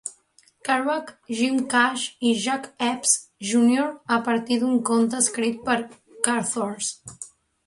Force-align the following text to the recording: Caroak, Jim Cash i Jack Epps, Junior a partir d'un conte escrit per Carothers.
Caroak, 0.67 1.09
Jim 1.41 1.59
Cash 1.73 2.05
i 2.29 2.31
Jack 2.45 2.65
Epps, 2.87 3.13
Junior 3.51 3.87
a 4.17 4.21
partir 4.31 4.59
d'un 4.65 4.81
conte 4.91 5.21
escrit 5.23 5.61
per 5.69 5.79
Carothers. 6.31 6.91